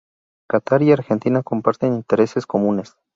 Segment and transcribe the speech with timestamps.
[0.49, 2.97] Catar y Argentina comparten intereses comunes.